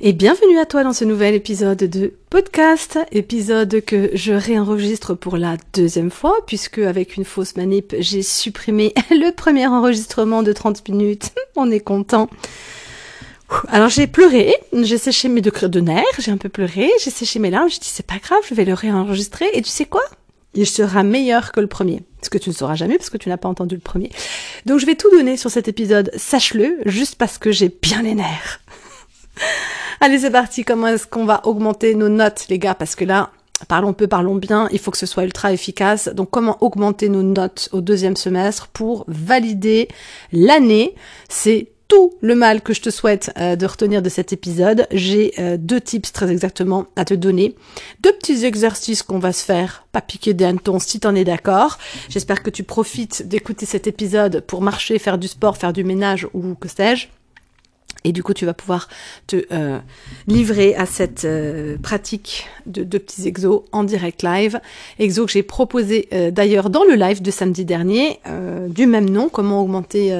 [0.00, 5.36] Et bienvenue à toi dans ce nouvel épisode de podcast, épisode que je réenregistre pour
[5.36, 10.88] la deuxième fois, puisque avec une fausse manip, j'ai supprimé le premier enregistrement de 30
[10.88, 11.30] minutes.
[11.56, 12.28] On est content.
[13.68, 17.50] Alors j'ai pleuré, j'ai séché mes deux nerfs, j'ai un peu pleuré, j'ai séché mes
[17.50, 20.02] larmes, j'ai dit c'est pas grave, je vais le réenregistrer, et tu sais quoi?
[20.54, 22.02] Il sera meilleur que le premier.
[22.22, 24.10] Ce que tu ne sauras jamais parce que tu n'as pas entendu le premier.
[24.64, 28.14] Donc je vais tout donner sur cet épisode, sache-le, juste parce que j'ai bien les
[28.14, 28.60] nerfs.
[30.00, 30.64] Allez, c'est parti.
[30.64, 32.74] Comment est-ce qu'on va augmenter nos notes, les gars?
[32.74, 33.30] Parce que là,
[33.68, 36.08] parlons peu, parlons bien, il faut que ce soit ultra efficace.
[36.08, 39.88] Donc comment augmenter nos notes au deuxième semestre pour valider
[40.32, 40.94] l'année?
[41.28, 44.86] C'est tout le mal que je te souhaite euh, de retenir de cet épisode.
[44.92, 47.54] J'ai euh, deux tips très exactement à te donner.
[48.00, 51.76] Deux petits exercices qu'on va se faire, pas piquer des hannetons si t'en es d'accord.
[52.08, 56.26] J'espère que tu profites d'écouter cet épisode pour marcher, faire du sport, faire du ménage
[56.32, 57.08] ou que sais-je.
[58.04, 58.88] Et du coup, tu vas pouvoir
[59.26, 59.78] te euh,
[60.26, 64.60] livrer à cette euh, pratique de petits exos en direct live.
[64.98, 68.20] Exos que j'ai proposé euh, d'ailleurs dans le live de samedi dernier,
[68.68, 70.14] du même nom, comment augmenter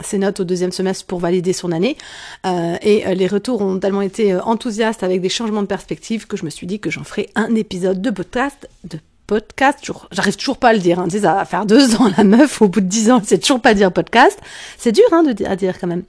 [0.00, 1.96] ses notes au deuxième semestre pour valider son année.
[2.44, 6.50] et les retours ont tellement été enthousiastes avec des changements de perspective que je me
[6.50, 9.78] suis dit que j'en ferai un épisode de podcast, de podcast.
[10.10, 10.98] J'arrive toujours pas à le dire.
[10.98, 11.04] Hein.
[11.04, 12.60] Tu sais, ça va faire deux ans la meuf.
[12.60, 14.38] Au bout de dix ans, c'est toujours pas dire podcast.
[14.78, 16.02] C'est dur hein, à dire quand même.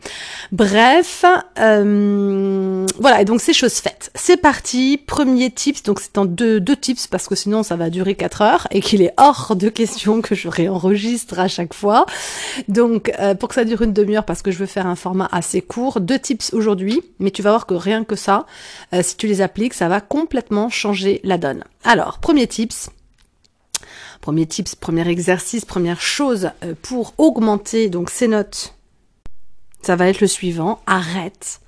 [0.51, 1.25] Bref,
[1.59, 3.21] euh, voilà.
[3.21, 4.11] Et donc c'est chose faite.
[4.15, 4.97] C'est parti.
[4.97, 5.83] Premier tips.
[5.83, 8.81] Donc c'est en deux, deux tips parce que sinon ça va durer quatre heures et
[8.81, 12.05] qu'il est hors de question que je réenregistre à chaque fois.
[12.67, 15.29] Donc euh, pour que ça dure une demi-heure parce que je veux faire un format
[15.31, 17.01] assez court, deux tips aujourd'hui.
[17.19, 18.45] Mais tu vas voir que rien que ça,
[18.93, 21.63] euh, si tu les appliques, ça va complètement changer la donne.
[21.83, 22.89] Alors premier tips
[24.21, 28.75] Premier tips, premier exercice, première chose euh, pour augmenter donc ces notes,
[29.81, 30.81] ça va être le suivant.
[30.85, 31.59] Arrête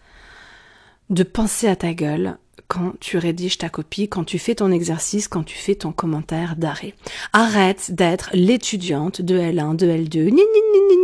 [1.09, 5.27] de penser à ta gueule quand tu rédiges ta copie, quand tu fais ton exercice,
[5.27, 6.94] quand tu fais ton commentaire d'arrêt.
[7.33, 10.17] Arrête d'être l'étudiante de L1, de L2.
[10.26, 10.45] Ni, ni, ni,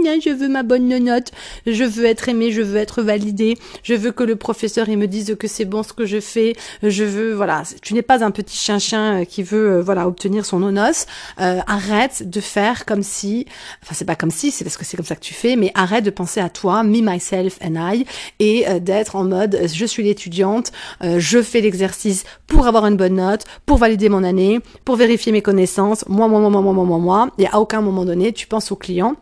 [0.03, 1.31] je veux ma bonne note,
[1.67, 5.07] je veux être aimée, je veux être validée, je veux que le professeur il me
[5.07, 8.31] dise que c'est bon ce que je fais, je veux voilà, tu n'es pas un
[8.31, 11.05] petit chien chien euh, qui veut euh, voilà obtenir son onos.
[11.39, 13.45] Euh, arrête de faire comme si,
[13.83, 15.71] enfin c'est pas comme si, c'est parce que c'est comme ça que tu fais, mais
[15.75, 18.05] arrête de penser à toi, me myself and I,
[18.39, 20.71] et d'être en mode je suis l'étudiante,
[21.01, 25.41] je fais l'exercice pour avoir une bonne note, pour valider mon année, pour vérifier mes
[25.41, 28.47] connaissances, moi, moi, moi, moi, moi, moi, moi, moi, et à aucun moment donné, tu
[28.47, 29.16] penses au client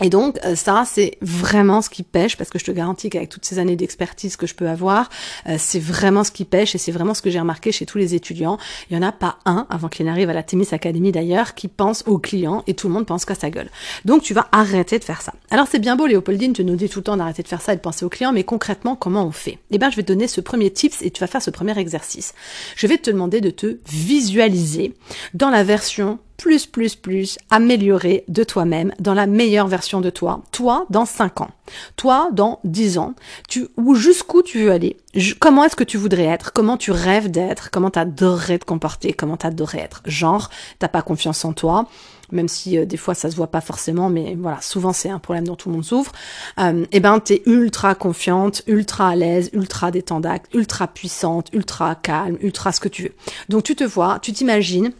[0.00, 3.28] et donc euh, ça, c'est vraiment ce qui pêche, parce que je te garantis qu'avec
[3.28, 5.08] toutes ces années d'expertise que je peux avoir,
[5.48, 7.98] euh, c'est vraiment ce qui pêche, et c'est vraiment ce que j'ai remarqué chez tous
[7.98, 8.58] les étudiants.
[8.90, 11.68] Il n'y en a pas un, avant qu'il n'arrive à la Témis Academy d'ailleurs, qui
[11.68, 13.70] pense au client, et tout le monde pense qu'à sa gueule.
[14.04, 15.32] Donc tu vas arrêter de faire ça.
[15.50, 17.72] Alors c'est bien beau, Léopoldine, tu nous dis tout le temps d'arrêter de faire ça
[17.72, 19.58] et de penser au client, mais concrètement, comment on fait?
[19.70, 21.78] Eh bien, je vais te donner ce premier tips, et tu vas faire ce premier
[21.78, 22.34] exercice.
[22.76, 24.94] Je vais te demander de te visualiser
[25.34, 30.42] dans la version plus, plus, plus amélioré de toi-même dans la meilleure version de toi.
[30.52, 31.50] Toi, dans 5 ans.
[31.96, 33.14] Toi, dans 10 ans.
[33.48, 34.96] Tu, ou jusqu'où tu veux aller.
[35.40, 36.52] comment est-ce que tu voudrais être?
[36.52, 37.70] Comment tu rêves d'être?
[37.70, 39.12] Comment t'adorerais te comporter?
[39.12, 40.02] Comment t'adorerais être?
[40.04, 41.86] Genre, t'as pas confiance en toi.
[42.32, 45.20] Même si euh, des fois ça se voit pas forcément, mais voilà, souvent c'est un
[45.20, 46.10] problème dont tout le monde souffre.
[46.58, 51.94] Euh, et eh ben t'es ultra confiante, ultra à l'aise, ultra détendue, ultra puissante, ultra
[51.94, 53.14] calme, ultra ce que tu veux.
[53.48, 54.92] Donc tu te vois, tu t'imagines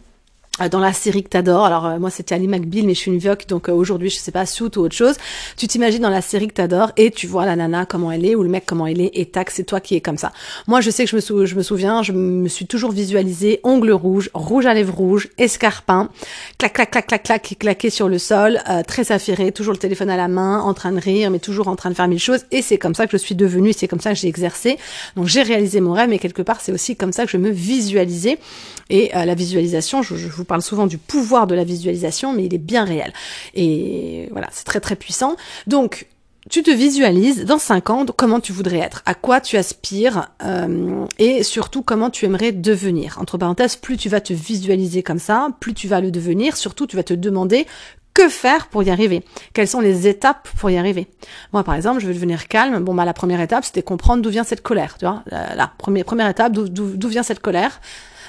[0.71, 1.65] dans la série que t'adores.
[1.65, 4.17] Alors euh, moi c'était Ali McBeal, mais je suis une vioque, donc euh, aujourd'hui je
[4.17, 5.15] sais pas Suit ou autre chose.
[5.55, 8.35] Tu t'imagines dans la série que t'adores et tu vois la nana comment elle est
[8.35, 10.31] ou le mec comment il est et tac c'est toi qui es comme ça.
[10.65, 13.91] Moi je sais que je me, je me souviens, je me suis toujours visualisé ongles
[13.91, 16.09] rouges, rouge à lèvres rouges, escarpin,
[16.57, 20.09] clac clac clac clac clac qui claquait sur le sol, très affairé, toujours le téléphone
[20.09, 22.45] à la main, en train de rire, mais toujours en train de faire mille choses.
[22.51, 24.77] Et c'est comme ça que je suis devenue, c'est comme ça que j'ai exercé.
[25.15, 27.49] Donc j'ai réalisé mon rêve, mais quelque part c'est aussi comme ça que je me
[27.49, 28.39] visualisais.
[28.89, 32.53] Et la visualisation, je, je vous parle souvent du pouvoir de la visualisation, mais il
[32.53, 33.13] est bien réel.
[33.53, 35.35] Et voilà, c'est très très puissant.
[35.67, 36.07] Donc,
[36.49, 41.05] tu te visualises dans 5 ans comment tu voudrais être, à quoi tu aspires euh,
[41.19, 43.17] et surtout comment tu aimerais devenir.
[43.19, 46.55] Entre parenthèses, plus tu vas te visualiser comme ça, plus tu vas le devenir.
[46.55, 47.67] Surtout, tu vas te demander
[48.13, 49.23] que faire pour y arriver
[49.53, 51.07] Quelles sont les étapes pour y arriver?
[51.53, 52.79] Moi, par exemple, je veux devenir calme.
[52.83, 54.97] Bon, bah la première étape, c'était comprendre d'où vient cette colère.
[54.97, 57.79] Tu vois, la, première première étape, d'où vient cette colère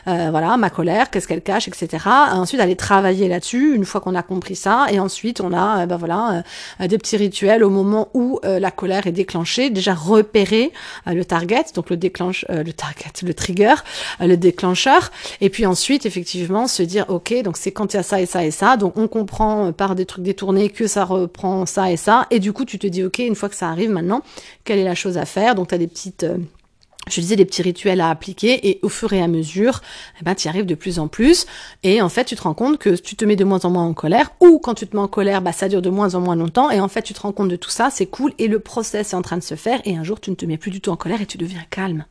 [0.06, 2.04] euh, voilà, ma colère, qu'est-ce qu'elle cache, etc.
[2.32, 5.96] Ensuite, aller travailler là-dessus, une fois qu'on a compris ça, et ensuite, on a, ben
[5.96, 6.42] voilà,
[6.80, 10.72] euh, des petits rituels au moment où la colère est déclenchée, déjà repérer
[11.06, 13.74] le target, donc le déclenche, le target, le trigger,
[14.20, 15.10] le déclencheur,
[15.40, 18.26] et puis ensuite, effectivement, se dire, ok, donc c'est quand il y a ça et
[18.26, 21.96] ça et ça, donc on comprend par des trucs détournés que ça reprend ça et
[21.96, 24.22] ça, et du coup, tu te dis, ok, une fois que ça arrive maintenant,
[24.64, 25.54] quelle est la chose à faire?
[25.54, 26.26] Donc, tu as des petites
[27.10, 29.80] je disais des petits rituels à appliquer et au fur et à mesure,
[30.20, 31.46] eh ben, tu y arrives de plus en plus.
[31.82, 33.84] Et en fait tu te rends compte que tu te mets de moins en moins
[33.84, 36.20] en colère ou quand tu te mets en colère, bah, ça dure de moins en
[36.20, 36.70] moins longtemps.
[36.70, 39.12] Et en fait tu te rends compte de tout ça, c'est cool et le process
[39.12, 39.80] est en train de se faire.
[39.84, 41.64] Et un jour tu ne te mets plus du tout en colère et tu deviens
[41.70, 42.04] calme.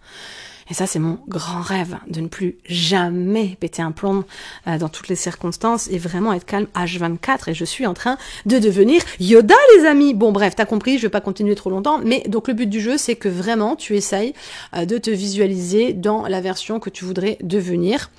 [0.70, 4.26] Et ça, c'est mon grand rêve, de ne plus jamais péter un plomb
[4.68, 7.50] euh, dans toutes les circonstances et vraiment être calme H24.
[7.50, 10.14] Et je suis en train de devenir Yoda, les amis.
[10.14, 12.00] Bon, bref, t'as compris, je vais pas continuer trop longtemps.
[12.04, 14.34] Mais donc, le but du jeu, c'est que vraiment, tu essayes
[14.76, 18.12] euh, de te visualiser dans la version que tu voudrais devenir.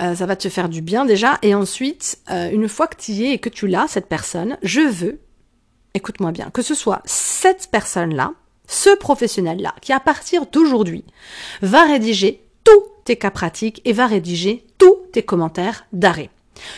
[0.00, 1.38] Euh, ça va te faire du bien déjà.
[1.42, 4.80] Et ensuite, une fois que tu y es et que tu l'as, cette personne, je
[4.80, 5.20] veux,
[5.94, 8.32] écoute-moi bien, que ce soit cette personne-là,
[8.72, 11.04] ce professionnel-là, qui à partir d'aujourd'hui
[11.60, 16.30] va rédiger tous tes cas pratiques et va rédiger tous tes commentaires d'arrêt.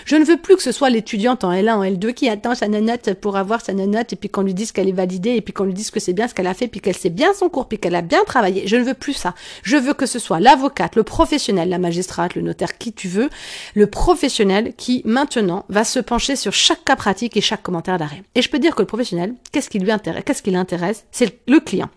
[0.04, 2.68] Je ne veux plus que ce soit l'étudiante en L1, en L2 qui attend sa
[2.68, 5.52] note pour avoir sa note et puis qu'on lui dise qu'elle est validée et puis
[5.52, 7.48] qu'on lui dise que c'est bien ce qu'elle a fait puis qu'elle sait bien son
[7.48, 8.66] cours puis qu'elle a bien travaillé.
[8.66, 9.34] Je ne veux plus ça.
[9.62, 13.30] Je veux que ce soit l'avocate, le professionnel, la magistrate, le notaire, qui tu veux,
[13.74, 18.22] le professionnel qui maintenant va se pencher sur chaque cas pratique et chaque commentaire d'arrêt.
[18.34, 21.38] Et je peux dire que le professionnel, qu'est-ce qui lui intéresse, qu'est-ce qui l'intéresse, c'est
[21.46, 21.90] le client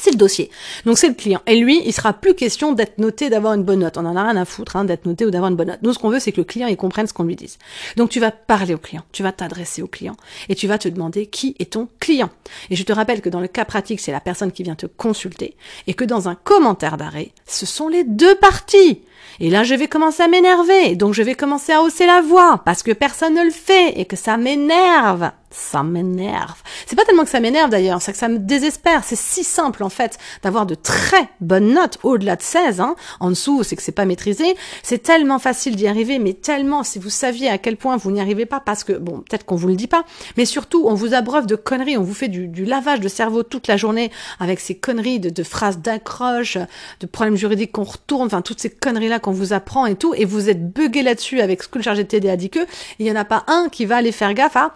[0.00, 0.50] c'est le dossier.
[0.86, 1.40] Donc c'est le client.
[1.46, 3.96] Et lui, il sera plus question d'être noté, d'avoir une bonne note.
[3.96, 5.80] On en a rien à foutre hein, d'être noté ou d'avoir une bonne note.
[5.82, 7.58] Nous, ce qu'on veut, c'est que le client il comprenne ce qu'on lui dise.
[7.96, 10.16] Donc tu vas parler au client, tu vas t'adresser au client
[10.48, 12.30] et tu vas te demander qui est ton client.
[12.70, 14.86] Et je te rappelle que dans le cas pratique, c'est la personne qui vient te
[14.86, 15.56] consulter
[15.86, 19.02] et que dans un commentaire d'arrêt, ce sont les deux parties.
[19.38, 20.96] Et là, je vais commencer à m'énerver.
[20.96, 24.04] Donc je vais commencer à hausser la voix parce que personne ne le fait et
[24.04, 26.62] que ça m'énerve ça m'énerve.
[26.86, 29.04] C'est pas tellement que ça m'énerve d'ailleurs, c'est que ça me désespère.
[29.04, 32.80] C'est si simple en fait d'avoir de très bonnes notes au-delà de 16.
[32.80, 32.94] Hein.
[33.18, 34.56] En dessous, c'est que c'est pas maîtrisé.
[34.82, 38.20] C'est tellement facile d'y arriver, mais tellement si vous saviez à quel point vous n'y
[38.20, 40.04] arrivez pas, parce que bon, peut-être qu'on vous le dit pas,
[40.36, 43.66] mais surtout on vous abreuve de conneries, on vous fait du, lavage de cerveau toute
[43.66, 46.58] la journée avec ces conneries de, phrases d'accroche,
[47.00, 50.14] de problèmes juridiques qu'on retourne, enfin toutes ces conneries là qu'on vous apprend et tout,
[50.14, 52.60] et vous êtes bugué là-dessus avec ce que le chargé de TD a dit que,
[52.98, 54.74] il y en a pas un qui va aller faire gaffe à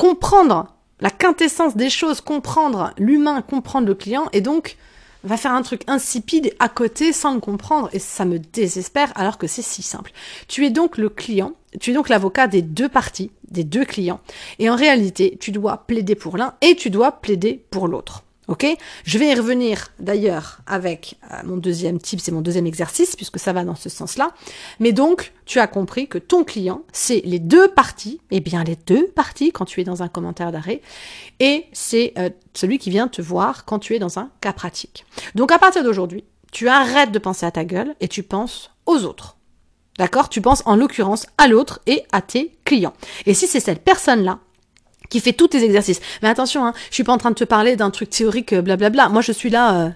[0.00, 0.68] comprendre
[1.00, 4.78] la quintessence des choses, comprendre l'humain, comprendre le client, et donc
[5.24, 9.36] va faire un truc insipide à côté sans le comprendre, et ça me désespère alors
[9.36, 10.12] que c'est si simple.
[10.48, 14.20] Tu es donc le client, tu es donc l'avocat des deux parties, des deux clients,
[14.58, 18.22] et en réalité, tu dois plaider pour l'un et tu dois plaider pour l'autre.
[18.50, 18.66] Ok?
[19.04, 23.38] Je vais y revenir d'ailleurs avec euh, mon deuxième type, c'est mon deuxième exercice, puisque
[23.38, 24.32] ça va dans ce sens-là.
[24.80, 28.64] Mais donc, tu as compris que ton client, c'est les deux parties, et eh bien
[28.64, 30.82] les deux parties quand tu es dans un commentaire d'arrêt,
[31.38, 35.06] et c'est euh, celui qui vient te voir quand tu es dans un cas pratique.
[35.36, 39.04] Donc à partir d'aujourd'hui, tu arrêtes de penser à ta gueule et tu penses aux
[39.04, 39.36] autres.
[39.96, 40.28] D'accord?
[40.28, 42.94] Tu penses en l'occurrence à l'autre et à tes clients.
[43.26, 44.40] Et si c'est cette personne-là
[45.10, 46.00] qui fait tous tes exercices.
[46.22, 48.62] Mais attention, hein, je suis pas en train de te parler d'un truc théorique, euh,
[48.62, 49.08] blablabla.
[49.10, 49.74] Moi, je suis là.
[49.74, 49.88] Euh,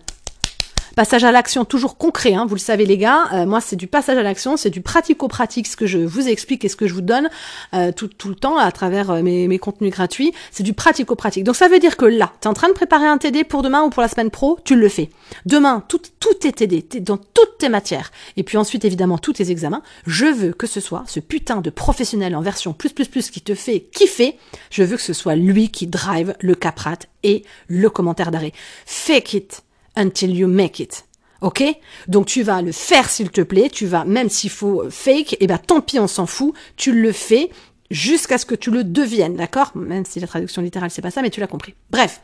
[0.96, 3.29] Passage à l'action toujours concret, hein, vous le savez les gars.
[3.32, 6.64] Euh, moi, c'est du passage à l'action, c'est du pratico-pratique, ce que je vous explique
[6.64, 7.29] et ce que je vous donne
[7.75, 10.32] euh, tout, le temps à travers euh, mes, contenus gratuits.
[10.52, 11.43] C'est du pratico-pratique.
[11.43, 13.62] Donc ça veut dire que là, tu es en train de préparer un TD pour
[13.62, 15.11] demain ou pour la semaine pro, tu le fais.
[15.46, 18.12] Demain, tout, tout est TD, dans toutes tes matières.
[18.37, 19.82] Et puis ensuite, évidemment, tous tes examens.
[20.06, 23.40] Je veux que ce soit ce putain de professionnel en version plus plus plus qui
[23.40, 24.38] te fait kiffer.
[24.70, 28.52] Je veux que ce soit lui qui drive le caprat et le commentaire d'arrêt.
[28.87, 29.63] Fake it
[29.96, 31.05] until you make it.
[31.41, 31.62] Ok?
[32.08, 35.35] Donc tu vas le faire s'il te plaît, tu vas, même s'il faut euh, fake,
[35.35, 37.50] et eh ben tant pis, on s'en fout, tu le fais
[37.90, 39.73] jusqu'à ce que tu le deviennes, d'accord?
[39.75, 41.75] Même si la traduction littérale c'est pas ça, mais tu l'as compris.
[41.90, 42.21] Bref,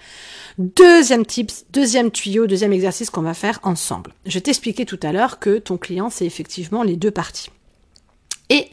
[0.58, 4.14] deuxième tips, deuxième tuyau, deuxième exercice qu'on va faire ensemble.
[4.24, 7.50] Je t'expliquais tout à l'heure que ton client c'est effectivement les deux parties.
[8.48, 8.68] Et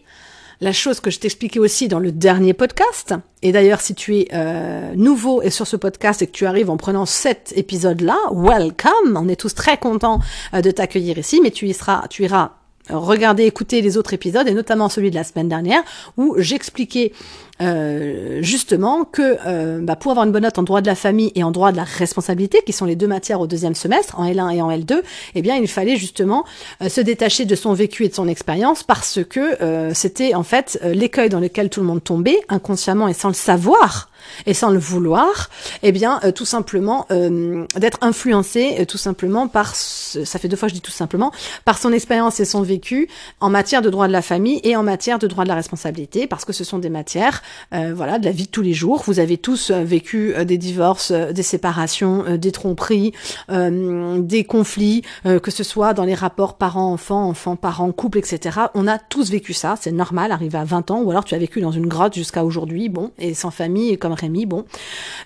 [0.60, 4.28] la chose que je t'expliquais aussi dans le dernier podcast, et d'ailleurs si tu es
[4.34, 9.16] euh, nouveau et sur ce podcast et que tu arrives en prenant cet épisode-là, welcome,
[9.16, 10.20] on est tous très contents
[10.54, 12.54] euh, de t'accueillir ici, mais tu y seras, tu iras
[12.90, 15.84] regarder, écouter les autres épisodes, et notamment celui de la semaine dernière,
[16.18, 17.12] où j'expliquais
[17.60, 21.32] euh, justement que euh, bah, pour avoir une bonne note en droit de la famille
[21.34, 24.26] et en droit de la responsabilité, qui sont les deux matières au deuxième semestre, en
[24.26, 25.02] L1 et en L2,
[25.34, 26.46] eh bien il fallait justement
[26.84, 29.58] euh, se détacher de son vécu et de son expérience parce que
[29.94, 34.10] c'était en fait l'écueil dans lequel tout le monde tombait, inconsciemment et sans le savoir
[34.46, 35.50] et sans le vouloir,
[35.84, 40.80] eh bien, tout simplement d'être influencé, tout simplement par, ça fait deux fois que je
[40.80, 41.32] dis tout simplement,
[41.66, 43.08] par son expérience et son vécu
[43.40, 46.28] en matière de droit de la famille et en matière de droit de la responsabilité,
[46.28, 47.42] parce que ce sont des matières
[47.74, 49.04] euh, voilà, de la vie de tous les jours.
[49.06, 53.14] Vous avez tous euh, vécu euh, des divorces, des séparations, des tromperies,
[53.50, 58.60] des conflits, que ce soit dans les rapports parents-enfants, enfants-parents, couple, etc.
[58.74, 61.38] On a tous vécu ça, c'est normal, arrivé à 20 ans, ou alors tu as
[61.38, 64.46] vécu dans une grotte jusqu'à aujourd'hui, bon, et sans famille, comme mis.
[64.46, 64.66] Bon,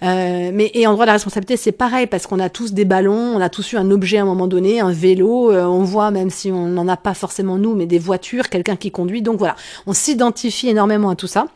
[0.03, 2.85] euh, mais et en droit de la responsabilité, c'est pareil parce qu'on a tous des
[2.85, 5.51] ballons, on a tous eu un objet à un moment donné, un vélo.
[5.51, 8.75] Euh, on voit même si on n'en a pas forcément nous, mais des voitures, quelqu'un
[8.75, 9.21] qui conduit.
[9.21, 9.55] Donc voilà,
[9.87, 11.47] on s'identifie énormément à tout ça.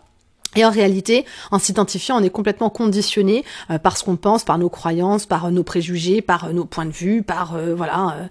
[0.56, 4.58] Et en réalité, en s'identifiant, on est complètement conditionné euh, par ce qu'on pense, par
[4.58, 8.30] nos croyances, par euh, nos préjugés, par euh, nos points de vue, par voilà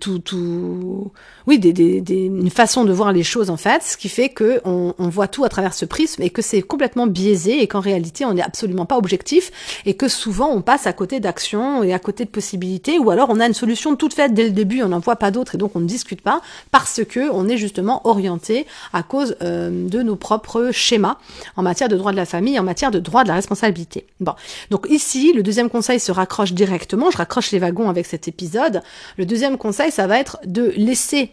[0.00, 1.12] tout, tout,
[1.46, 4.60] oui, des, des, une façon de voir les choses en fait, ce qui fait que
[4.64, 8.24] on, voit tout à travers ce prisme et que c'est complètement biaisé et qu'en réalité,
[8.24, 11.98] on n'est absolument pas objectif et que souvent on passe à côté d'actions et à
[11.98, 14.88] côté de possibilités ou alors on a une solution toute faite dès le début, on
[14.88, 16.40] n'en voit pas d'autres et donc on ne discute pas
[16.70, 21.18] parce que on est justement orienté à cause de nos propres schémas
[21.64, 24.06] matière de droit de la famille, en matière de droit de la responsabilité.
[24.20, 24.34] Bon,
[24.70, 28.82] donc ici, le deuxième conseil se raccroche directement, je raccroche les wagons avec cet épisode.
[29.18, 31.32] Le deuxième conseil, ça va être de laisser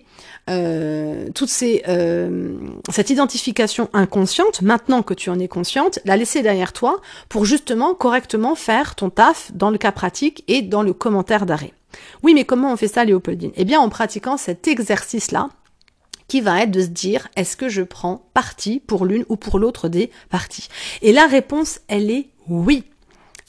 [0.50, 1.52] euh, toute
[1.88, 2.58] euh,
[2.90, 7.94] cette identification inconsciente, maintenant que tu en es consciente, la laisser derrière toi pour justement
[7.94, 11.74] correctement faire ton taf dans le cas pratique et dans le commentaire d'arrêt.
[12.24, 13.52] Oui, mais comment on fait ça, Léopoldine?
[13.56, 15.50] Eh bien, en pratiquant cet exercice-là,
[16.32, 19.60] qui va être de se dire est-ce que je prends parti pour l'une ou pour
[19.60, 20.70] l'autre des parties?
[21.02, 22.86] Et la réponse, elle est oui.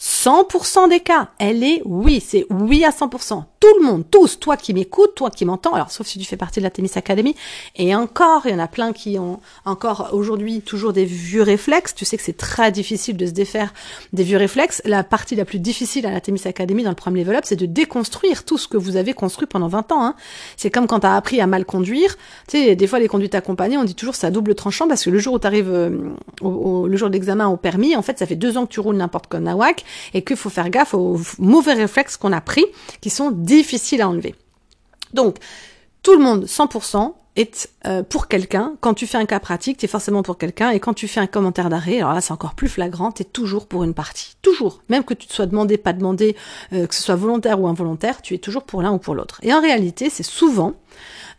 [0.01, 4.57] 100% des cas, elle est oui, c'est oui à 100% tout le monde, tous, toi
[4.57, 7.37] qui m'écoutes, toi qui m'entends, alors sauf si tu fais partie de la Témis Academy,
[7.77, 11.95] et encore, il y en a plein qui ont encore aujourd'hui toujours des vieux réflexes,
[11.95, 13.73] tu sais que c'est très difficile de se défaire
[14.13, 17.21] des vieux réflexes, la partie la plus difficile à la Témis Academy dans le premier
[17.21, 20.17] level up, c'est de déconstruire tout ce que vous avez construit pendant 20 ans, hein.
[20.57, 22.17] c'est comme quand tu as appris à mal conduire,
[22.49, 25.11] tu sais, des fois les conduites accompagnées, on dit toujours à double tranchant, parce que
[25.11, 26.11] le jour où tu arrives, euh,
[26.43, 28.97] le jour de l'examen au permis, en fait, ça fait deux ans que tu roules
[28.97, 32.65] n'importe quoi nawak, et qu'il faut faire gaffe aux mauvais réflexes qu'on a pris,
[33.01, 34.35] qui sont difficile à enlever.
[35.15, 35.37] Donc,
[36.03, 38.75] tout le monde, 100%, est euh, pour quelqu'un.
[38.81, 40.71] Quand tu fais un cas pratique, tu es forcément pour quelqu'un.
[40.71, 43.25] Et quand tu fais un commentaire d'arrêt, alors là, c'est encore plus flagrant, tu es
[43.25, 44.37] toujours pour une partie.
[44.43, 44.83] Toujours.
[44.89, 46.37] Même que tu te sois demandé, pas demandé,
[46.73, 49.39] euh, que ce soit volontaire ou involontaire, tu es toujours pour l'un ou pour l'autre.
[49.43, 50.75] Et en réalité, c'est souvent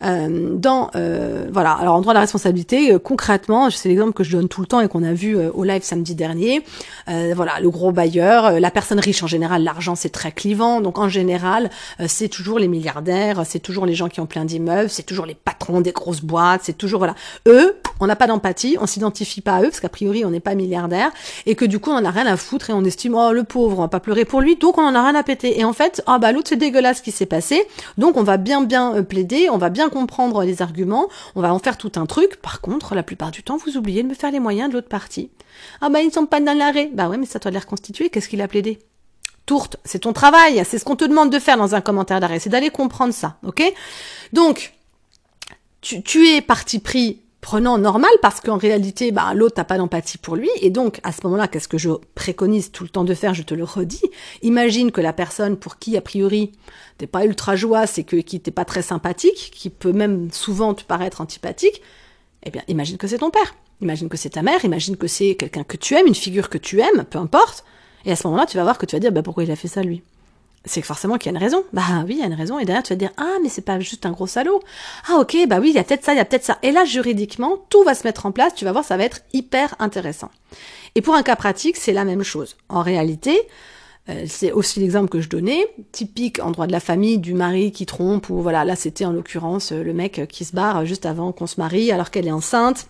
[0.02, 4.24] euh, dans euh, voilà, alors en droit de la responsabilité, euh, concrètement, c'est l'exemple que
[4.24, 6.62] je donne tout le temps et qu'on a vu au live samedi dernier.
[7.06, 11.08] voilà, le gros bailleur, la personne riche en général, l'argent c'est très clivant, donc en
[11.08, 11.70] général,
[12.06, 15.34] c'est toujours les milliardaires, c'est toujours les gens qui ont plein d'immeubles, c'est toujours les
[15.34, 17.14] patrons des grosses boîtes, c'est toujours voilà,
[17.46, 20.40] eux, on n'a pas d'empathie, on s'identifie pas à eux parce qu'a priori on n'est
[20.40, 21.10] pas milliardaire
[21.46, 23.44] et que du coup on en a rien à foutre et on estime oh le
[23.44, 25.58] pauvre, on va pas pleurer pour lui, donc on en a rien à péter.
[25.58, 27.66] Et en fait, ah bah l'autre c'est dégueulasse ce qui s'est passé,
[27.98, 31.58] donc on va bien bien plaider, on va bien comprendre les arguments, on va en
[31.58, 32.36] faire tout un truc.
[32.40, 34.88] Par contre, la plupart du temps, vous oubliez de me faire les moyens de l'autre
[34.88, 35.30] partie.
[35.80, 36.90] Ah bah ils ne sont pas dans l'arrêt.
[36.92, 38.10] Bah ouais, mais ça doit les reconstituer.
[38.10, 38.78] Qu'est-ce qu'il a plaidé?
[39.46, 42.38] Tourte, c'est ton travail, c'est ce qu'on te demande de faire dans un commentaire d'arrêt,
[42.38, 43.62] c'est d'aller comprendre ça, ok?
[44.32, 44.72] Donc,
[45.82, 50.16] tu, tu es parti pris prenant normal parce qu'en réalité, bah, l'autre n'a pas d'empathie
[50.16, 50.48] pour lui.
[50.62, 53.34] Et donc, à ce moment-là, qu'est-ce que je préconise tout le temps de faire?
[53.34, 54.00] Je te le redis.
[54.40, 56.52] Imagine que la personne pour qui, a priori,
[56.96, 60.72] t'es pas ultra joie, c'est que qui t'es pas très sympathique, qui peut même souvent
[60.72, 61.82] te paraître antipathique,
[62.44, 63.54] eh bien, imagine que c'est ton père.
[63.82, 64.64] Imagine que c'est ta mère.
[64.64, 67.66] Imagine que c'est quelqu'un que tu aimes, une figure que tu aimes, peu importe.
[68.06, 69.56] Et à ce moment-là, tu vas voir que tu vas dire, bah, pourquoi il a
[69.56, 70.02] fait ça, lui?
[70.64, 71.64] C'est forcément qu'il y a une raison.
[71.72, 72.58] Bah oui, il y a une raison.
[72.58, 74.60] Et derrière, tu vas dire, ah, mais c'est pas juste un gros salaud.
[75.08, 76.58] Ah ok, bah oui, il y a peut-être ça, il y a peut-être ça.
[76.62, 78.54] Et là, juridiquement, tout va se mettre en place.
[78.54, 80.30] Tu vas voir, ça va être hyper intéressant.
[80.94, 82.56] Et pour un cas pratique, c'est la même chose.
[82.68, 83.38] En réalité,
[84.08, 87.72] euh, c'est aussi l'exemple que je donnais, typique en droit de la famille du mari
[87.72, 91.06] qui trompe, ou voilà, là c'était en l'occurrence euh, le mec qui se barre juste
[91.06, 92.86] avant qu'on se marie alors qu'elle est enceinte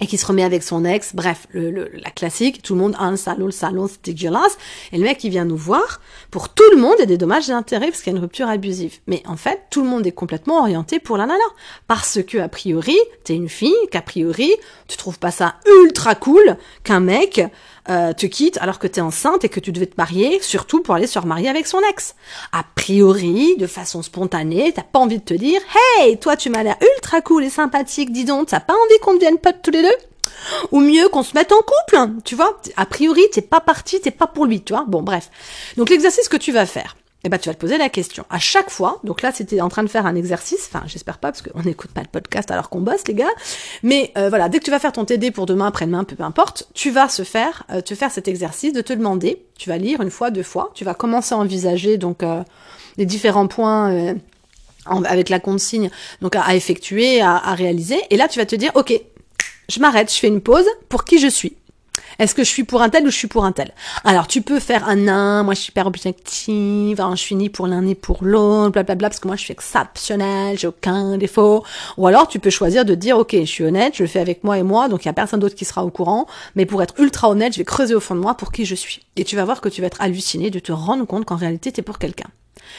[0.00, 3.04] et qui se remet avec son ex, bref, le, la classique, tout le monde a
[3.04, 4.58] un salon, le salon c'est dégueulasse,
[4.92, 6.00] et le mec il vient nous voir,
[6.30, 8.18] pour tout le monde il y a des dommages et intérêts parce qu'il y a
[8.18, 8.98] une rupture abusive.
[9.06, 11.38] Mais en fait, tout le monde est complètement orienté pour la nana,
[11.86, 14.52] parce que a priori, t'es une fille, qu'a priori,
[14.88, 17.40] tu trouves pas ça ultra cool qu'un mec
[17.88, 20.94] euh, te quitte alors que t'es enceinte et que tu devais te marier, surtout pour
[20.94, 22.14] aller se remarier avec son ex.
[22.52, 25.60] A priori, de façon spontanée, t'as pas envie de te dire,
[26.00, 29.14] hey, toi tu m'as l'air ultra cool et sympathique, dis donc, t'as pas envie qu'on
[29.14, 29.96] devienne potes tous les deux?
[30.72, 32.60] Ou mieux qu'on se mette en couple, tu vois?
[32.76, 34.84] A priori, t'es pas parti, t'es pas pour lui, tu vois?
[34.86, 35.30] Bon, bref.
[35.76, 38.24] Donc l'exercice que tu vas faire, eh ben, tu vas te poser la question.
[38.30, 41.32] À chaque fois, donc là, c'était en train de faire un exercice, enfin, j'espère pas,
[41.32, 43.26] parce qu'on n'écoute pas le podcast alors qu'on bosse, les gars,
[43.82, 46.68] mais euh, voilà, dès que tu vas faire ton TD pour demain, après-demain, peu, importe,
[46.74, 50.00] tu vas se faire, euh, te faire cet exercice de te demander, tu vas lire
[50.02, 52.42] une fois, deux fois, tu vas commencer à envisager, donc, euh,
[52.96, 54.14] les différents points
[54.86, 55.90] avec la consigne,
[56.22, 58.98] donc à, effectuer, à réaliser, et là, tu vas te dire, ok,
[59.68, 61.56] je m'arrête, je fais une pause, pour qui je suis
[62.18, 63.72] Est-ce que je suis pour un tel ou je suis pour un tel?
[64.04, 67.50] Alors, tu peux faire un nain, moi je suis hyper objective, hein, je suis ni
[67.50, 71.62] pour l'un ni pour l'autre, blablabla, parce que moi je suis exceptionnelle, j'ai aucun défaut.
[71.98, 74.44] Ou alors, tu peux choisir de dire, ok, je suis honnête, je le fais avec
[74.44, 76.82] moi et moi, donc il y a personne d'autre qui sera au courant, mais pour
[76.82, 79.02] être ultra honnête, je vais creuser au fond de moi pour qui je suis.
[79.16, 81.70] Et tu vas voir que tu vas être halluciné de te rendre compte qu'en réalité,
[81.72, 82.28] t'es pour quelqu'un.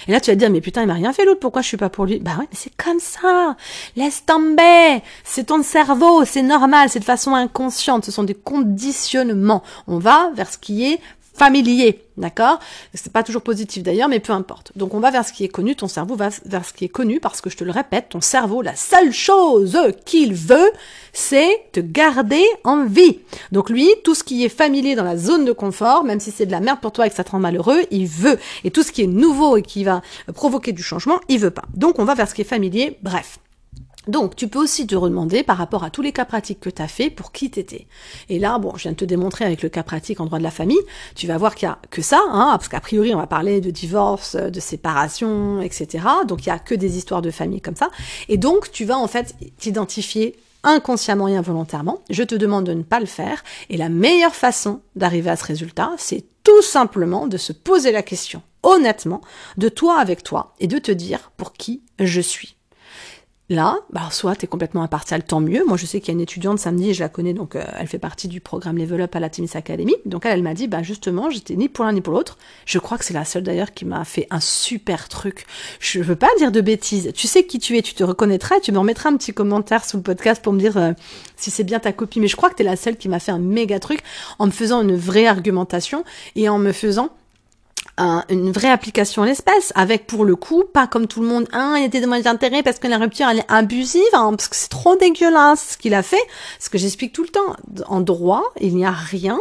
[0.07, 1.67] Et là, tu vas te dire, mais putain, il m'a rien fait l'autre, pourquoi je
[1.67, 2.19] suis pas pour lui?
[2.19, 3.55] Bah ouais, mais c'est comme ça.
[3.95, 5.01] Laisse tomber.
[5.23, 9.63] C'est ton cerveau, c'est normal, c'est de façon inconsciente, ce sont des conditionnements.
[9.87, 10.99] On va vers ce qui est
[11.37, 12.59] familier, d'accord?
[12.93, 14.71] C'est pas toujours positif d'ailleurs, mais peu importe.
[14.75, 16.89] Donc on va vers ce qui est connu, ton cerveau va vers ce qui est
[16.89, 20.71] connu parce que je te le répète, ton cerveau, la seule chose qu'il veut,
[21.13, 23.19] c'est te garder en vie.
[23.51, 26.45] Donc lui, tout ce qui est familier dans la zone de confort, même si c'est
[26.45, 28.37] de la merde pour toi et que ça te rend malheureux, il veut.
[28.63, 30.01] Et tout ce qui est nouveau et qui va
[30.33, 31.65] provoquer du changement, il veut pas.
[31.73, 33.39] Donc on va vers ce qui est familier, bref.
[34.07, 36.81] Donc, tu peux aussi te redemander par rapport à tous les cas pratiques que tu
[36.81, 37.87] as fait pour qui t'étais.
[38.29, 40.43] Et là, bon, je viens de te démontrer avec le cas pratique en droit de
[40.43, 40.79] la famille,
[41.15, 43.61] tu vas voir qu'il y a que ça, hein, parce qu'a priori, on va parler
[43.61, 46.05] de divorce, de séparation, etc.
[46.27, 47.89] Donc, il y a que des histoires de famille comme ça.
[48.29, 52.01] Et donc, tu vas en fait t'identifier inconsciemment et involontairement.
[52.09, 53.43] Je te demande de ne pas le faire.
[53.69, 58.03] Et la meilleure façon d'arriver à ce résultat, c'est tout simplement de se poser la
[58.03, 59.21] question honnêtement
[59.57, 62.56] de toi avec toi et de te dire pour qui je suis.
[63.49, 65.63] Là, bah, soit tu es complètement impartial, tant mieux.
[65.65, 67.87] Moi, je sais qu'il y a une étudiante samedi, je la connais, donc euh, elle
[67.87, 69.95] fait partie du programme Level Up à la Timis Academy.
[70.05, 72.37] Donc elle, elle m'a dit, bah justement, j'étais ni pour l'un ni pour l'autre.
[72.65, 75.45] Je crois que c'est la seule d'ailleurs qui m'a fait un super truc.
[75.79, 77.13] Je veux pas dire de bêtises.
[77.15, 79.85] Tu sais qui tu es, tu te reconnaîtras et tu me remettras un petit commentaire
[79.85, 80.91] sous le podcast pour me dire euh,
[81.37, 82.19] si c'est bien ta copie.
[82.19, 84.01] Mais je crois que tu es la seule qui m'a fait un méga truc
[84.39, 86.03] en me faisant une vraie argumentation
[86.35, 87.11] et en me faisant
[87.97, 91.73] une vraie application à l'espèce, avec pour le coup, pas comme tout le monde, hein,
[91.77, 94.55] il y a des d'intérêt parce que la rupture elle est abusive, hein, parce que
[94.55, 96.21] c'est trop dégueulasse ce qu'il a fait,
[96.59, 97.55] ce que j'explique tout le temps.
[97.87, 99.39] En droit, il n'y a rien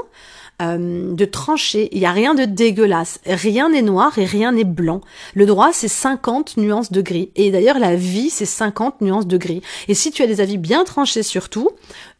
[0.62, 4.64] euh, de tranché, il n'y a rien de dégueulasse, rien n'est noir et rien n'est
[4.64, 5.02] blanc.
[5.34, 7.30] Le droit, c'est 50 nuances de gris.
[7.36, 9.60] Et d'ailleurs, la vie, c'est 50 nuances de gris.
[9.88, 11.50] Et si tu as des avis bien tranchés sur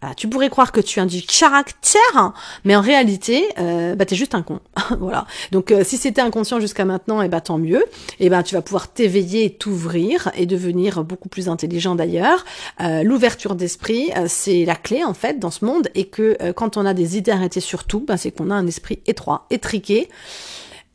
[0.03, 2.35] bah, tu pourrais croire que tu as du caractère,
[2.65, 4.61] mais en réalité, euh, bah, tu es juste un con.
[5.00, 5.26] voilà.
[5.53, 7.83] Donc, euh, si c'était inconscient jusqu'à maintenant, et eh bah, tant mieux.
[8.21, 12.45] Et ben tu vas pouvoir t'éveiller t'ouvrir et devenir beaucoup plus intelligent d'ailleurs.
[12.83, 15.89] Euh, l'ouverture d'esprit, c'est la clé, en fait, dans ce monde.
[15.95, 18.67] Et que quand on a des idées arrêtées sur tout, bah, c'est qu'on a un
[18.67, 20.11] esprit étroit, étriqué.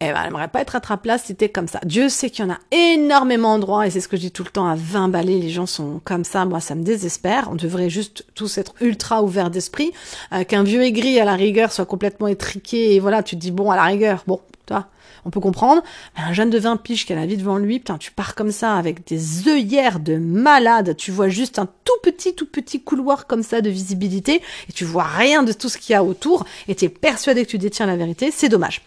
[0.02, 1.80] Et ben, elle n'aimerait pas être à ta place, c'était comme ça.
[1.86, 4.32] Dieu sait qu'il y en a énormément de droits, et c'est ce que je dis
[4.32, 7.50] tout le temps, à 20 balais, les gens sont comme ça, moi ça me désespère.
[7.52, 9.92] On devrait juste tous être ultra ouverts d'esprit,
[10.34, 13.52] euh, qu'un vieux aigri à la rigueur soit complètement étriqué, et voilà, tu te dis,
[13.52, 14.88] bon, à la rigueur, bon, toi,
[15.24, 15.84] on peut comprendre.
[16.18, 18.34] Mais un jeune de 20 piges qui a la vie devant lui, putain, tu pars
[18.34, 22.82] comme ça avec des œillères de malade, tu vois juste un tout petit, tout petit
[22.82, 26.04] couloir comme ça de visibilité, et tu vois rien de tout ce qu'il y a
[26.04, 28.82] autour, et tu es persuadé que tu détiens la vérité, c'est dommage.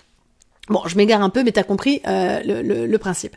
[0.68, 3.36] Bon, je m'égare un peu, mais tu as compris euh, le, le principe.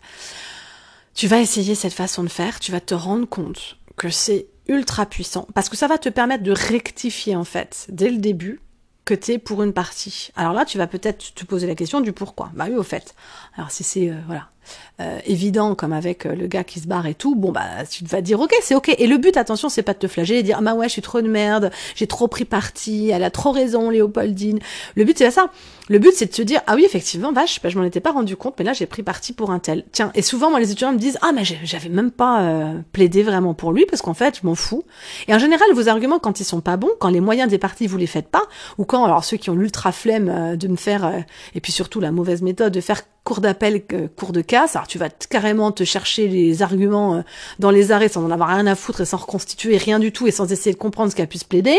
[1.13, 5.05] Tu vas essayer cette façon de faire, tu vas te rendre compte que c'est ultra
[5.05, 8.61] puissant, parce que ça va te permettre de rectifier en fait, dès le début,
[9.05, 10.31] que tu es pour une partie.
[10.35, 12.51] Alors là, tu vas peut-être te poser la question du pourquoi.
[12.53, 13.15] Bah oui, au fait.
[13.55, 14.49] Alors si c'est, euh, voilà,
[14.99, 18.03] euh, évident comme avec euh, le gars qui se barre et tout, bon bah tu
[18.05, 18.95] vas dire ok c'est ok.
[18.97, 20.93] Et le but attention c'est pas de te flageller et dire ah bah ouais je
[20.93, 24.59] suis trop de merde, j'ai trop pris parti, elle a trop raison Léopoldine.
[24.95, 25.51] Le but c'est pas ça.
[25.89, 28.11] Le but c'est de se dire ah oui effectivement vache bah, je m'en étais pas
[28.11, 29.85] rendu compte mais là j'ai pris parti pour un tel.
[29.91, 33.21] Tiens et souvent moi les étudiants me disent ah mais j'avais même pas euh, plaidé
[33.21, 34.83] vraiment pour lui parce qu'en fait je m'en fous.
[35.27, 37.85] Et en général vos arguments quand ils sont pas bons, quand les moyens des parties
[37.85, 38.43] vous les faites pas
[38.79, 42.11] ou quand alors ceux qui ont l'ultra flemme de me faire et puis surtout la
[42.11, 43.83] mauvaise méthode de faire cours d'appel,
[44.15, 44.77] cours de casse.
[44.77, 47.21] Alors tu vas carrément te chercher les arguments euh,
[47.59, 50.27] dans les arrêts sans en avoir rien à foutre et sans reconstituer rien du tout
[50.27, 51.77] et sans essayer de comprendre ce pu se plaider.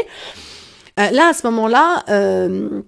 [1.00, 2.82] Euh, là, à ce moment-là, euh,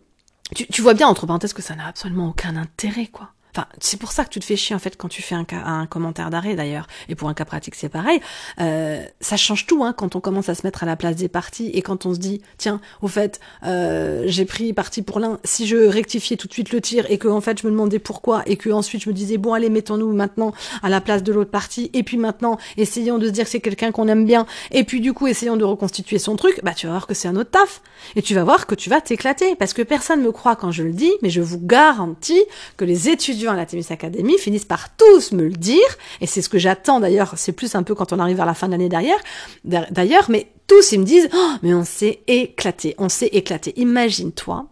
[0.54, 3.30] tu, vois bien, entre parenthèses, que ça n'a absolument aucun intérêt, quoi.
[3.54, 5.46] Enfin, c'est pour ça que tu te fais chier en fait quand tu fais un,
[5.64, 6.86] un commentaire d'arrêt d'ailleurs.
[7.08, 8.20] Et pour un cas pratique, c'est pareil.
[8.60, 11.28] Euh, ça change tout hein, quand on commence à se mettre à la place des
[11.28, 15.38] parties et quand on se dit tiens, au fait, euh, j'ai pris parti pour l'un.
[15.44, 17.98] Si je rectifiais tout de suite le tir et que en fait je me demandais
[17.98, 21.32] pourquoi et que ensuite je me disais bon allez mettons-nous maintenant à la place de
[21.32, 24.46] l'autre partie et puis maintenant essayons de se dire que c'est quelqu'un qu'on aime bien
[24.70, 26.60] et puis du coup essayons de reconstituer son truc.
[26.62, 27.82] Bah tu vas voir que c'est un autre taf
[28.16, 30.82] et tu vas voir que tu vas t'éclater parce que personne me croit quand je
[30.82, 32.42] le dis, mais je vous garantis
[32.76, 35.78] que les étudiants à la Thémis Academy finissent par tous me le dire,
[36.20, 38.54] et c'est ce que j'attends d'ailleurs, c'est plus un peu quand on arrive vers la
[38.54, 39.18] fin de l'année derrière,
[39.64, 43.72] d'ailleurs, mais tous ils me disent, oh, mais on s'est éclaté, on s'est éclaté.
[43.76, 44.66] Imagine-toi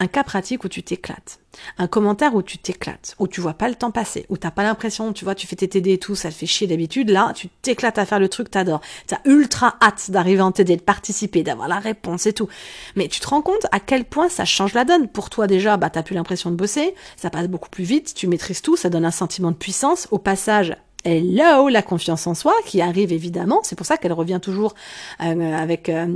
[0.00, 1.40] un cas pratique où tu t'éclates,
[1.76, 4.62] un commentaire où tu t'éclates, où tu vois pas le temps passer, où t'as pas
[4.62, 7.32] l'impression, tu vois, tu fais tes TD et tout, ça te fait chier d'habitude, là,
[7.36, 8.80] tu t'éclates à faire le truc, t'adores.
[9.06, 12.48] T'as ultra hâte d'arriver en TD, de participer, d'avoir la réponse et tout.
[12.96, 15.06] Mais tu te rends compte à quel point ça change la donne.
[15.06, 18.26] Pour toi, déjà, bah, t'as plus l'impression de bosser, ça passe beaucoup plus vite, tu
[18.26, 20.08] maîtrises tout, ça donne un sentiment de puissance.
[20.12, 24.40] Au passage, hello, la confiance en soi qui arrive évidemment, c'est pour ça qu'elle revient
[24.40, 24.74] toujours
[25.22, 26.06] euh, avec euh,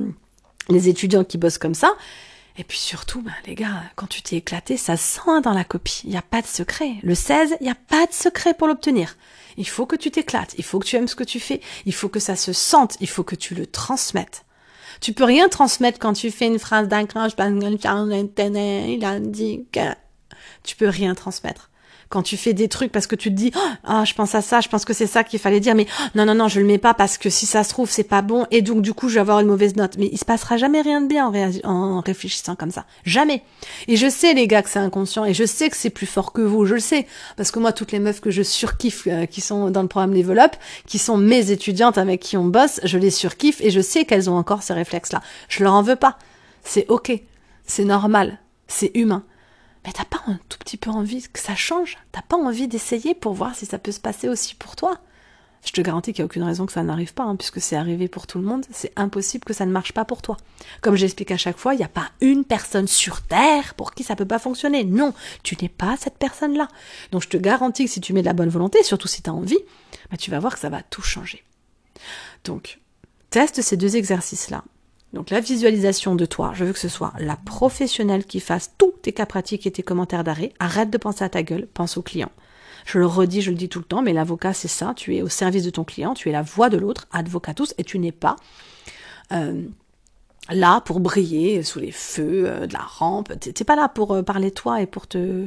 [0.70, 1.94] les étudiants qui bossent comme ça.
[2.56, 6.02] Et puis surtout, ben, les gars, quand tu t'es éclaté, ça sent dans la copie.
[6.04, 6.94] Il n'y a pas de secret.
[7.02, 9.16] Le 16, il n'y a pas de secret pour l'obtenir.
[9.56, 10.54] Il faut que tu t'éclates.
[10.56, 11.60] Il faut que tu aimes ce que tu fais.
[11.84, 12.96] Il faut que ça se sente.
[13.00, 14.44] Il faut que tu le transmettes.
[15.00, 19.80] Tu peux rien transmettre quand tu fais une phrase d'un il a dit que...
[20.62, 21.70] Tu peux rien transmettre
[22.08, 23.52] quand tu fais des trucs parce que tu te dis
[23.84, 26.24] ah je pense à ça, je pense que c'est ça qu'il fallait dire mais non
[26.24, 28.46] non non, je le mets pas parce que si ça se trouve c'est pas bon
[28.50, 29.96] et donc du coup je vais avoir une mauvaise note.
[29.98, 31.30] Mais il se passera jamais rien de bien
[31.64, 32.84] en, réfléchissant comme ça.
[33.04, 33.42] Jamais.
[33.88, 36.32] Et je sais les gars que c'est inconscient et je sais que c'est plus fort
[36.32, 39.26] que vous, je le sais parce que moi toutes les meufs que je surkiffe euh,
[39.26, 40.34] qui sont dans le programme Level
[40.86, 44.28] qui sont mes étudiantes avec qui on bosse, je les surkiffe et je sais qu'elles
[44.28, 45.22] ont encore ces réflexes là.
[45.48, 46.18] Je leur en veux pas.
[46.64, 47.12] C'est OK.
[47.66, 48.38] C'est normal.
[48.66, 49.22] C'est humain
[49.84, 53.14] mais t'as pas un tout petit peu envie que ça change T'as pas envie d'essayer
[53.14, 54.98] pour voir si ça peut se passer aussi pour toi
[55.64, 57.76] Je te garantis qu'il n'y a aucune raison que ça n'arrive pas, hein, puisque c'est
[57.76, 60.38] arrivé pour tout le monde, c'est impossible que ça ne marche pas pour toi.
[60.80, 64.04] Comme j'explique à chaque fois, il n'y a pas une personne sur Terre pour qui
[64.04, 64.84] ça peut pas fonctionner.
[64.84, 66.68] Non, tu n'es pas cette personne-là.
[67.12, 69.28] Donc je te garantis que si tu mets de la bonne volonté, surtout si tu
[69.28, 69.60] as envie,
[70.10, 71.44] bah, tu vas voir que ça va tout changer.
[72.44, 72.80] Donc,
[73.28, 74.64] teste ces deux exercices-là.
[75.12, 78.93] Donc la visualisation de toi, je veux que ce soit la professionnelle qui fasse tous
[79.04, 80.52] tes cas pratiques et tes commentaires d'arrêt.
[80.58, 82.30] Arrête de penser à ta gueule, pense au client.
[82.86, 85.22] Je le redis, je le dis tout le temps, mais l'avocat c'est ça, tu es
[85.22, 88.12] au service de ton client, tu es la voix de l'autre, advocatus, et tu n'es
[88.12, 88.36] pas
[89.32, 89.62] euh,
[90.50, 93.32] là pour briller sous les feux euh, de la rampe.
[93.38, 95.46] T'es pas là pour euh, parler toi et pour te,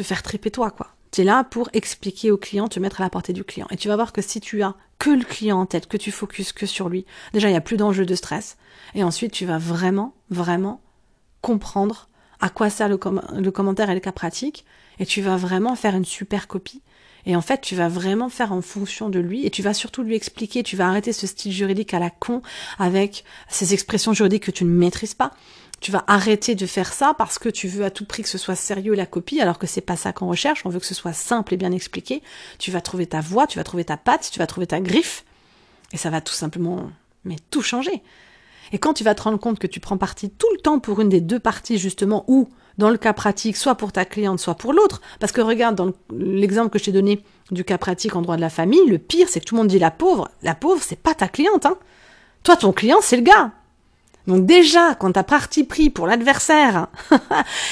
[0.00, 0.88] faire triper toi, quoi.
[1.12, 3.66] Tu es là pour expliquer au client, te mettre à la portée du client.
[3.70, 6.10] Et tu vas voir que si tu as que le client en tête, que tu
[6.10, 8.56] focuses que sur lui, déjà il n'y a plus d'enjeu de stress.
[8.94, 10.80] Et ensuite tu vas vraiment, vraiment
[11.40, 12.08] comprendre
[12.44, 14.66] à quoi sert le, commentaire et le cas pratique.
[14.98, 16.82] Et tu vas vraiment faire une super copie.
[17.24, 20.02] Et en fait, tu vas vraiment faire en fonction de lui et tu vas surtout
[20.02, 22.42] lui expliquer, tu vas arrêter ce style juridique à la con
[22.78, 25.32] avec ces expressions juridiques que tu ne maîtrises pas
[25.80, 28.38] tu vas arrêter de faire ça parce que tu veux à tout prix que ce
[28.38, 30.64] soit sérieux la copie, alors que c'est pas ça qu'on recherche.
[30.64, 32.22] On veut que ce soit simple et bien expliqué.
[32.58, 35.26] Tu vas trouver ta voix, tu vas trouver ta patte, tu vas trouver ta griffe,
[35.92, 36.90] et ça va tout simplement,
[37.24, 38.02] mais tout changer.
[38.72, 41.00] Et quand tu vas te rendre compte que tu prends parti tout le temps pour
[41.00, 42.48] une des deux parties justement, ou
[42.78, 45.92] dans le cas pratique, soit pour ta cliente, soit pour l'autre, parce que regarde dans
[46.12, 49.28] l'exemple que je t'ai donné du cas pratique en droit de la famille, le pire
[49.28, 51.76] c'est que tout le monde dit la pauvre, la pauvre c'est pas ta cliente, hein.
[52.42, 53.52] Toi ton client c'est le gars,
[54.26, 56.88] donc déjà, quand t'as parti pris pour l'adversaire,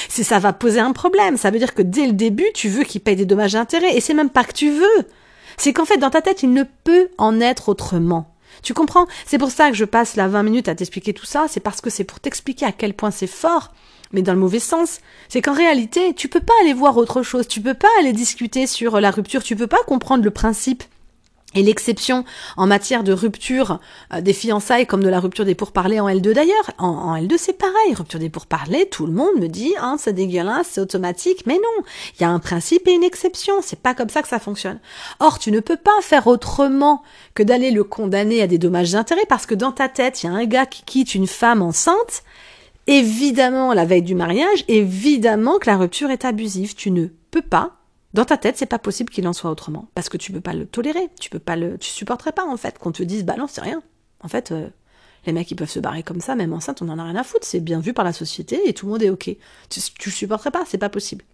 [0.08, 1.36] c'est ça va poser un problème.
[1.36, 3.96] Ça veut dire que dès le début, tu veux qu'il paye des dommages d'intérêt.
[3.96, 5.06] Et c'est même pas que tu veux.
[5.56, 8.31] C'est qu'en fait, dans ta tête, il ne peut en être autrement.
[8.62, 9.06] Tu comprends?
[9.26, 11.46] C'est pour ça que je passe là 20 minutes à t'expliquer tout ça.
[11.48, 13.72] C'est parce que c'est pour t'expliquer à quel point c'est fort,
[14.12, 15.00] mais dans le mauvais sens.
[15.28, 17.48] C'est qu'en réalité, tu peux pas aller voir autre chose.
[17.48, 19.42] Tu peux pas aller discuter sur la rupture.
[19.42, 20.84] Tu peux pas comprendre le principe
[21.54, 22.24] et l'exception
[22.56, 23.80] en matière de rupture
[24.12, 26.70] euh, des fiançailles comme de la rupture des pourparlers en L2 d'ailleurs.
[26.78, 30.68] En, L2 c'est pareil, rupture des pourparlers, tout le monde me dit hein, c'est dégueulasse,
[30.72, 31.84] c'est automatique, mais non,
[32.16, 34.80] il y a un principe et une exception, c'est pas comme ça que ça fonctionne.
[35.20, 37.02] Or tu ne peux pas faire autrement
[37.34, 40.28] que d'aller le condamner à des dommages d'intérêt parce que dans ta tête il y
[40.28, 42.22] a un gars qui quitte une femme enceinte,
[42.86, 47.81] évidemment la veille du mariage, évidemment que la rupture est abusive, tu ne peux pas
[48.14, 50.52] dans ta tête, c'est pas possible qu'il en soit autrement, parce que tu peux pas
[50.52, 53.36] le tolérer, tu peux pas le, tu supporterais pas en fait qu'on te dise bah
[53.38, 53.82] non c'est rien.
[54.20, 54.68] En fait, euh,
[55.26, 57.24] les mecs ils peuvent se barrer comme ça, même enceinte, on en a rien à
[57.24, 59.34] foutre, c'est bien vu par la société et tout le monde est ok.
[59.70, 61.24] Tu, tu supporterais pas, c'est pas possible.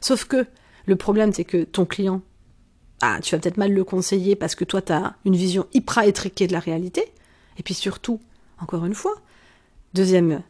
[0.00, 0.46] Sauf que
[0.86, 2.22] le problème c'est que ton client,
[3.00, 6.04] ah tu vas peut-être mal le conseiller parce que toi tu as une vision hyper
[6.04, 7.12] étriquée de la réalité,
[7.58, 8.20] et puis surtout,
[8.60, 9.14] encore une fois,
[9.94, 10.42] deuxième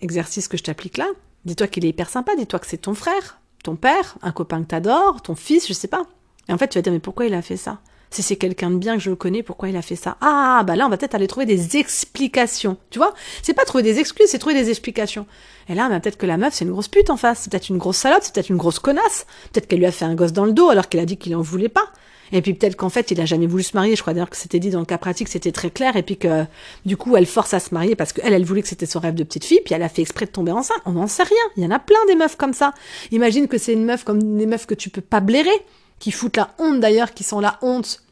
[0.00, 1.06] exercice que je t'applique là,
[1.44, 4.68] dis-toi qu'il est hyper sympa, dis-toi que c'est ton frère, ton père, un copain que
[4.68, 6.02] t'adores, ton fils, je sais pas.
[6.48, 7.78] Et en fait, tu vas dire, mais pourquoi il a fait ça?
[8.12, 10.16] Si c'est quelqu'un de bien que je connais, pourquoi il a fait ça?
[10.20, 12.76] Ah, bah là, on va peut-être aller trouver des explications.
[12.90, 13.14] Tu vois?
[13.42, 15.26] C'est pas trouver des excuses, c'est trouver des explications.
[15.68, 17.42] Et là, bah, peut-être que la meuf, c'est une grosse pute en face.
[17.42, 19.26] C'est peut-être une grosse salope, c'est peut-être une grosse connasse.
[19.52, 21.36] Peut-être qu'elle lui a fait un gosse dans le dos alors qu'elle a dit qu'il
[21.36, 21.92] en voulait pas.
[22.32, 23.96] Et puis peut-être qu'en fait, il a jamais voulu se marier.
[23.96, 25.96] Je crois d'ailleurs que c'était dit dans le cas pratique, c'était très clair.
[25.96, 26.44] Et puis que
[26.86, 29.14] du coup, elle force à se marier parce qu'elle, elle voulait que c'était son rêve
[29.14, 29.60] de petite fille.
[29.64, 30.80] Puis elle a fait exprès de tomber enceinte.
[30.86, 31.36] On n'en sait rien.
[31.56, 32.72] Il y en a plein des meufs comme ça.
[33.10, 35.50] Imagine que c'est une meuf comme des meufs que tu peux pas blairer,
[35.98, 38.02] qui foutent la honte d'ailleurs, qui sont la honte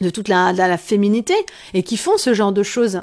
[0.00, 1.34] de toute la, la féminité
[1.74, 3.02] et qui font ce genre de choses.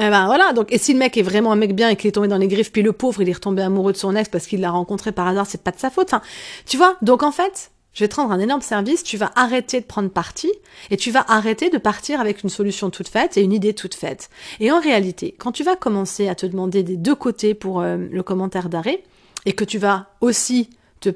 [0.00, 2.06] Eh ben voilà, donc et si le mec est vraiment un mec bien et qu'il
[2.06, 4.28] est tombé dans les griffes, puis le pauvre il est retombé amoureux de son ex
[4.28, 6.06] parce qu'il l'a rencontré par hasard, c'est pas de sa faute.
[6.12, 6.22] Enfin,
[6.66, 9.80] tu vois, donc en fait, je vais te rendre un énorme service, tu vas arrêter
[9.80, 10.50] de prendre parti
[10.90, 13.94] et tu vas arrêter de partir avec une solution toute faite et une idée toute
[13.94, 14.30] faite.
[14.60, 17.96] Et en réalité, quand tu vas commencer à te demander des deux côtés pour euh,
[17.96, 19.02] le commentaire d'arrêt
[19.46, 20.70] et que tu vas aussi
[21.00, 21.10] te,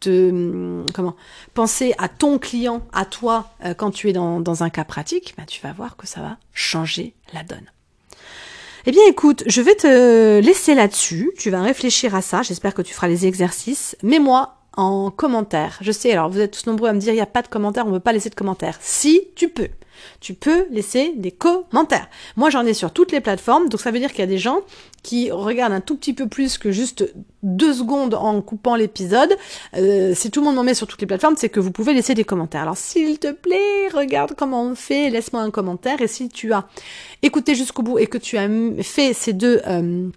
[0.00, 1.16] te hum, comment
[1.52, 5.44] penser à ton client, à toi euh, quand tu es dans, un cas pratique, bah,
[5.46, 7.70] tu vas voir que ça va changer la donne.
[8.86, 12.82] Eh bien écoute, je vais te laisser là-dessus, tu vas réfléchir à ça, j'espère que
[12.82, 13.96] tu feras les exercices.
[14.02, 15.78] Mets-moi en commentaire.
[15.80, 17.48] Je sais, alors vous êtes tous nombreux à me dire il n'y a pas de
[17.48, 18.78] commentaires, on ne veut pas laisser de commentaires.
[18.80, 19.68] Si, tu peux.
[20.20, 22.08] Tu peux laisser des commentaires.
[22.36, 24.38] Moi, j'en ai sur toutes les plateformes, donc ça veut dire qu'il y a des
[24.38, 24.60] gens
[25.02, 29.36] qui regardent un tout petit peu plus que juste deux secondes en coupant l'épisode.
[29.76, 31.94] Euh, si tout le monde m'en met sur toutes les plateformes, c'est que vous pouvez
[31.94, 32.62] laisser des commentaires.
[32.62, 36.00] Alors, s'il te plaît, regarde comment on fait, laisse-moi un commentaire.
[36.00, 36.66] Et si tu as
[37.22, 38.48] écouté jusqu'au bout et que tu as
[38.82, 39.60] fait ces deux...
[39.66, 40.08] Euh,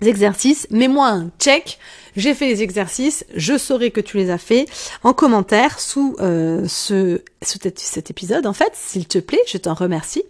[0.00, 1.78] exercices, mets-moi un check,
[2.16, 4.66] j'ai fait les exercices, je saurai que tu les as fait.
[5.02, 10.24] En commentaire sous euh, ce, cet épisode en fait, s'il te plaît, je t'en remercie.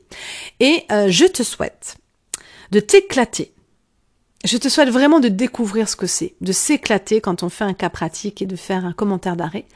[0.60, 1.96] Et euh, je te souhaite
[2.70, 3.52] de t'éclater.
[4.44, 7.74] Je te souhaite vraiment de découvrir ce que c'est, de s'éclater quand on fait un
[7.74, 9.66] cas pratique et de faire un commentaire d'arrêt.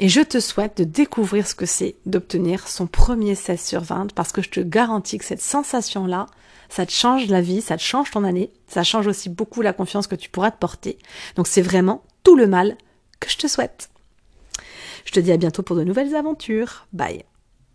[0.00, 4.12] Et je te souhaite de découvrir ce que c'est d'obtenir son premier 16 sur 20
[4.14, 6.26] parce que je te garantis que cette sensation-là,
[6.68, 9.72] ça te change la vie, ça te change ton année, ça change aussi beaucoup la
[9.72, 10.98] confiance que tu pourras te porter.
[11.36, 12.76] Donc c'est vraiment tout le mal
[13.20, 13.88] que je te souhaite.
[15.04, 16.88] Je te dis à bientôt pour de nouvelles aventures.
[16.92, 17.24] Bye.